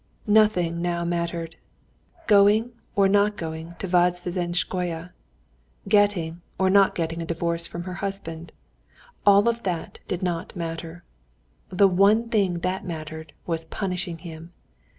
Now 0.25 0.41
nothing 0.45 0.81
mattered: 0.81 1.57
going 2.25 2.71
or 2.95 3.07
not 3.07 3.37
going 3.37 3.75
to 3.77 3.87
Vozdvizhenskoe, 3.87 5.11
getting 5.87 6.41
or 6.57 6.71
not 6.71 6.95
getting 6.95 7.21
a 7.21 7.25
divorce 7.27 7.67
from 7.67 7.83
her 7.83 7.93
husband—all 8.01 9.41
that 9.43 9.99
did 10.07 10.23
not 10.23 10.55
matter. 10.55 11.03
The 11.69 11.87
one 11.87 12.29
thing 12.29 12.61
that 12.61 12.83
mattered 12.83 13.33
was 13.45 13.65
punishing 13.65 14.17
him. 14.17 14.53